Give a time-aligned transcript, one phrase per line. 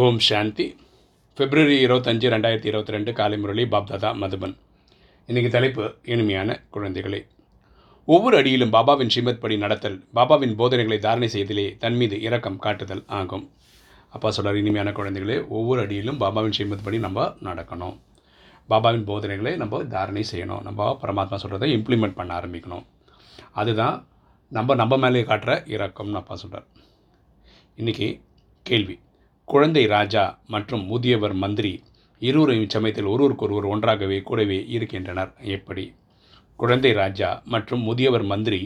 [0.00, 0.76] ஓம் சாந்தி.
[1.34, 4.56] பிப்ரவரி இருபத்தஞ்சு ரெண்டாயிரத்தி இருபத்தி ரெண்டு காலை முரளி பாப்தாதா மதுபன்.
[5.26, 7.26] இன்றைக்கு தலைப்பு இனிமையான குழந்தைகளே.
[8.06, 13.50] ஒவ்வொரு அடியிலும் பாபாவின் ஸ்ரீமத் படி நடத்தல் பாபாவின் போதனைகளை தாரணை செய்தலே தன் மீது இரக்கம் காட்டுதல் ஆகும்.
[14.08, 17.96] அப்பா சொல்கிறார் இனிமையான குழந்தைகளே ஒவ்வொரு அடியிலும் பாபாவின் ஸ்ரீமத் படி நம்ம நடக்கணும்.
[18.70, 20.62] பாபாவின் போதனைகளை நம்ம தாரணை செய்யணும்.
[20.62, 22.86] நம்ம பரமாத்மா சொல்கிறத இம்ப்ளிமெண்ட் பண்ண ஆரம்பிக்கணும்.
[23.52, 24.08] அதுதான்
[24.48, 26.66] நம்ம நம்ம மேலே காட்டுற இரக்கம்னு அப்பா சொல்கிறார்
[27.76, 28.20] இன்றைக்கி
[28.62, 28.98] கேள்வி.
[29.48, 31.70] குழந்தை ராஜா மற்றும் முதியவர் மந்திரி
[32.18, 35.34] இருவரும் இச்சமயத்தில் ஒருவருக்கொருவர் ஒன்றாகவே கூடவே இருக்கின்றனர்.
[35.40, 35.84] எப்படி?
[36.56, 38.60] குழந்தை ராஜா மற்றும் முதியவர் மந்திரி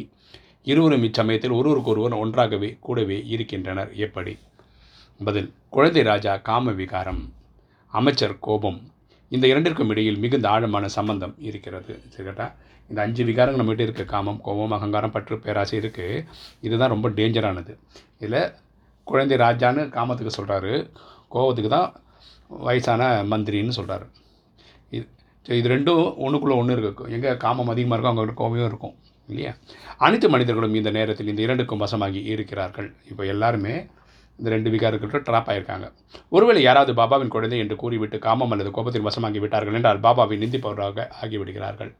[0.63, 3.91] இருவரும் இச்சமயத்தில் ஒருவருக்கொருவர் ஒன்றாகவே கூடவே இருக்கின்றனர்.
[3.97, 4.35] எப்படி?
[5.25, 7.23] பதில் குழந்தை ராஜா காம விகாரம்
[7.87, 8.81] அமைச்சர் கோபம்.
[9.29, 12.03] இந்த இரண்டிற்கும் இடையில் மிகுந்த ஆழமான சம்பந்தம் இருக்கிறது.
[12.17, 12.47] சரிக்கட்டா
[12.89, 14.05] இந்த அஞ்சு விகாரங்கள் நம்மகிட்ட இருக்க.
[14.05, 16.25] காமம் கோபம் அகங்காரம் பற்று பேராசை இருக்குது
[16.61, 17.75] இதுதான் ரொம்ப டேஞ்சரானது
[18.19, 18.41] இதில்
[19.13, 20.73] குழந்தை ராஜான்னு காமத்துக்கு சொல்கிறாரு
[21.35, 21.89] கோபத்துக்கு தான்
[22.67, 23.03] வயசான
[23.33, 24.07] மந்திரின்னு சொல்கிறாரு
[24.97, 25.07] இது
[25.61, 28.95] இது ரெண்டும் ஒன்றுக்குள்ளே ஒன்று இருக்குது எங்கே காமம் அதிகமாக இருக்கும் அவங்க கோபமும் இருக்கும்
[29.29, 29.53] இல்லையா?
[30.07, 32.89] அனைத்து மனிதர்களும் இந்த நேரத்தில் இந்த இரண்டுக்கும் வசமாகி இருக்கிறார்கள்.
[33.11, 33.75] இப்போ எல்லாருமே
[34.39, 35.87] இந்த ரெண்டு விகாரத்திற்கு ட்ராப் ஆகியிருக்காங்க
[36.37, 41.93] ஒருவேளை யாராவது பாபாவின் குழந்தை என்று கூறிவிட்டு காமம் அல்லது கோபத்தில் வசமாகி விட்டார்கள் என்றால் பாபாவை நிந்திப்பவராக ஆகிவிடுகிறார்கள்.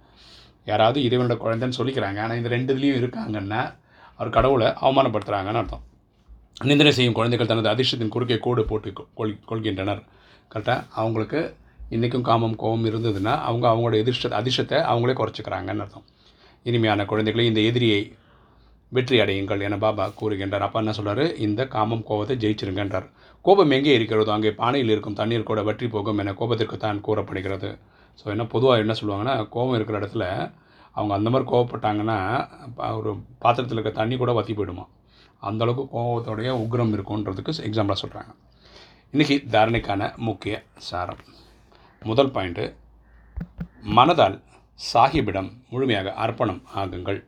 [0.71, 3.61] யாராவது இறைவனோட குழந்தைன்னு சொல்லிக்கிறாங்க ஆனால் இந்த ரெண்டு இதுலேயும் இருக்காங்கன்னா
[4.19, 5.85] அவர் கடவுளை அவமானப்படுத்துகிறாங்கன்னு அர்த்தம்.
[6.57, 10.03] நிந்தனை செய்யும் குழந்தைகள் தனது அதிர்ஷ்டத்தின் குறுக்கே கோடு போட்டு கொள் கொள்கின்றனர்.
[10.53, 11.41] கரெக்டாக அவங்களுக்கு
[11.97, 16.05] இன்றைக்கும் காமம் கோபம் இருந்ததுன்னா அவங்க அவங்களோட எதிர்ஷ்ட அதிர்ஷ்டத்தை அவங்களே குறைச்சிக்கிறாங்கன்னு அர்த்தம்.
[16.67, 18.01] இனிமையான குழந்தைகளை இந்த எதிரியை
[18.93, 20.67] வெற்றி அடையுங்கள் என பாபா கூறுகின்றார்.
[20.67, 23.09] அப்பா என்ன சொல்கிறார் இந்த காமம் கோபத்தை ஜெயிச்சிருங்கன்றார்.
[23.45, 27.71] கோபம் எங்கே இருக்கிறதோ அங்கே பானையில் இருக்கும் தண்ணீர் கூட வற்றி போகும் என கோபத்திற்கு தான் கூறப்படுகிறது.
[28.21, 30.25] ஸோ என்ன பொதுவாக என்ன சொல்லுவாங்கன்னா கோபம் இருக்கிற இடத்துல
[30.97, 32.19] அவங்க அந்த மாதிரி கோவப்பட்டாங்கன்னா
[33.01, 33.11] ஒரு
[33.45, 34.85] பாத்திரத்தில் இருக்க தண்ணி கூட வற்றி போயிடுமா?
[35.43, 38.33] அந்தளவுக்கு கோபத்தோடைய உக்ரம் இருக்குன்றதுக்கு எக்ஸாம்பிளாக சொல்கிறாங்க
[39.13, 41.23] இன்றைக்கி தாரணைக்கான முக்கிய சாரம்.
[42.03, 42.75] முதல் பாயிண்ட்டு
[43.97, 44.43] மனதால்
[44.93, 47.25] சாஹிபிடம் முழுமையாக அர்ப்பணம் ஆகுங்கள்.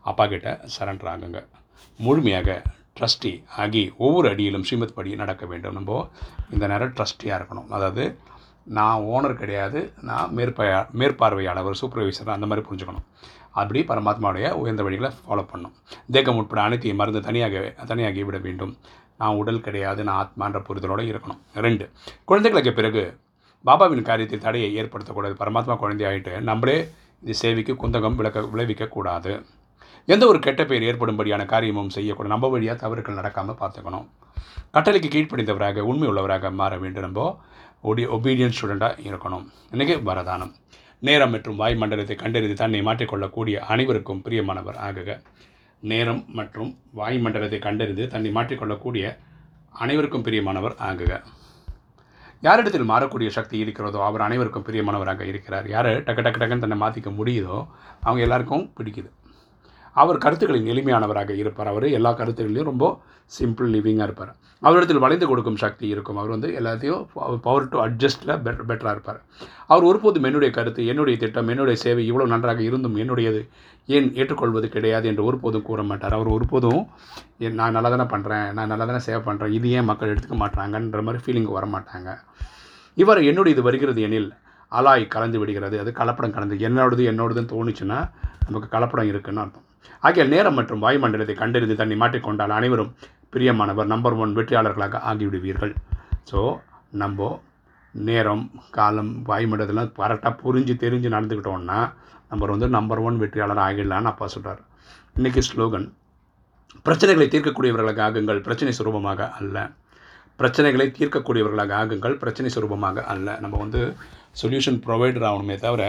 [0.00, 1.46] அப்பா கிட்ட சரண்டர் ஆகுங்க.
[1.98, 2.62] முழுமையாக
[3.00, 5.72] ட்ரஸ்டி ஆகி ஒவ்வொரு அடியிலும் ஸ்ரீமத் படி நடக்க வேண்டும்.
[5.72, 6.10] நம்ம
[6.50, 7.68] இந்த நேரம் ட்ரஸ்டியாக இருக்கணும்.
[7.68, 8.18] அதாவது
[8.64, 13.06] நான் ஓனர் கிடையாது நான் மேற்பா மேற்பார்வையாளர் சூப்பர்வைசர் அந்த மாதிரி புரிஞ்சுக்கணும்.
[13.60, 15.74] அப்படி பரமாத்மாவுடைய உயர்ந்த வழிகளை ஃபாலோ பண்ணும்.
[16.14, 18.72] தேக்கம் உட்பட அனைத்தையும் மருந்து தனியாக தனியாகி விட வேண்டும்.
[19.20, 21.40] நான் உடல் கிடையாது நான் ஆத்மான்ற புரிதலோடு இருக்கணும்.
[21.66, 21.84] ரெண்டு
[22.30, 23.04] குழந்தைகளுக்கு பிறகு
[23.68, 25.34] பாபாவின் காரியத்தில் தடையை ஏற்படுத்தக்கூடாது.
[25.42, 26.78] பரமாத்மா குழந்தையாயிட்டு நம்மளே
[27.22, 29.32] இந்த சேவைக்கு குந்தகம் விளக்க விளைவிக்கக்கூடாது
[30.14, 32.32] எந்த ஒரு கெட்ட பெயர் ஏற்படும்படியான காரியமும் செய்யக்கூடாது.
[32.34, 34.06] நம்ம வழியாக தவறுகள் நடக்காமல் பார்த்துக்கணும்.
[34.74, 37.24] கட்டளைக்கு கீழ்ப்படிந்தவராக உண்மை உள்ளவராக மாற வேண்டும் நம்ம
[37.90, 39.44] ஒடி ஒபீடியன்ஸ் ஸ்டூடெண்ட்டாக இருக்கணும்.
[39.72, 40.52] இன்றைக்கி வரதானம்.
[41.02, 45.10] நேரம் மற்றும் வாய் மண்டலத்தை கண்டறிந்து தன்னை மாற்றிக்கொள்ளக்கூடிய அனைவருக்கும் பிரியமானவர் ஆகுக.
[45.82, 49.04] நேரம் மற்றும் வாய் மண்டலத்தை கண்டறிந்து தன்னை மாற்றிக்கொள்ளக்கூடிய
[49.82, 51.20] அனைவருக்கும் பிரியமானவர் ஆகுக.
[52.40, 55.68] யாரிடத்தில் மாறக்கூடிய சக்தி இருக்கிறதோ அவர் அனைவருக்கும் பிரியமானவராக இருக்கிறார்.
[55.74, 57.58] யார் டக்கு டக்கு டக்குன்னு தன்னை மாற்றிக்க முடியுதோ
[58.00, 59.10] அவங்க எல்லாருக்கும் பிடிக்குது.
[60.02, 61.70] அவர் கருத்துக்களின் எளிமையானவராக இருப்பார்.
[61.72, 62.86] அவர் எல்லா கருத்துக்களையும் ரொம்ப
[63.36, 64.32] சிம்பிள் லிவிங்காக இருப்பார்.
[64.66, 66.18] அவரிடத்தில் வளைந்து கொடுக்கும் சக்தி இருக்கும்.
[66.20, 67.02] அவர் வந்து எல்லாத்தையும்
[67.46, 69.18] பவர் டு அட்ஜஸ்ட்டில் பெட் பெட்டராக இருப்பார்.
[69.72, 73.42] அவர் ஒருபோதும் என்னுடைய கருத்து என்னுடைய திட்டம் என்னுடைய சேவை இவ்வளோ நன்றாக இருந்தும் என்னுடையது
[73.96, 76.16] ஏன் ஏற்றுக்கொள்வது கிடையாது என்று ஒருபோதும் கூற மாட்டார்.
[76.18, 76.82] அவர் ஒருபோதும்
[77.60, 81.22] நான் நல்லா தானே பண்ணுறேன் நான் நல்லா தானே சேவை பண்ணுறேன் இது ஏன் மக்கள் எடுத்துக்க மாட்டாங்கன்ற மாதிரி
[81.24, 82.10] ஃபீலிங் வர மாட்டாங்க.
[83.02, 84.30] இவர் என்னுடைய இது வருகிறது எனில்
[84.72, 85.76] அலாய் கலந்து விடுகிறது.
[85.82, 87.98] அது கலப்படம் கலந்து என்னோடது என்னோடதுன்னு தோணுச்சுன்னா
[88.46, 89.66] நமக்கு கலப்படம் இருக்குன்னு அர்த்தம்.
[90.06, 92.92] ஆகிய நேரம் மற்றும் வாயுமண்டலத்தை கண்டறிந்து தன்னை மாற்றிக்கொண்டால் அனைவரும்
[93.34, 95.74] பிரியமானவர் நம்பர் ஒன் வெற்றியாளர்களாக ஆகிவிடுவீர்கள்.
[96.30, 96.40] ஸோ
[97.02, 97.28] நம்ம
[97.94, 98.44] நேரம்
[98.76, 101.78] காலம் வாயுமண்டலத்தெல்லாம் கரெக்டாக புரிஞ்சு தெரிஞ்சு நடந்துக்கிட்டோம்னா
[102.30, 104.62] நம்ம வந்து நம்பர் ஒன் வெற்றியாளர் ஆகிடலான்னு அப்பா சொல்கிறார்
[105.16, 105.86] இன்றைக்கி ஸ்லோகன்
[106.86, 109.56] பிரச்சனைகளை தீர்க்கக்கூடியவர்களாக ஆகுங்கள் பிரச்சனை சுரூபமாக அல்ல.
[110.40, 113.28] பிரச்சனைகளை தீர்க்கக்கூடியவர்களாக ஆகுங்கள் பிரச்சனை சுரூபமாக அல்ல.
[113.42, 113.80] நம்ம வந்து
[114.40, 115.82] சொல்யூஷன் ப்ரொவைடர் ஆகணுமே தவிர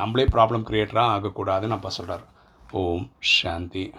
[0.00, 2.24] நம்மளே ப்ராப்ளம் க்ரியேட்டராக ஆகக்கூடாதுன்னு அப்பா சொல்கிறார்
[2.72, 3.82] ஓம் சாந்தி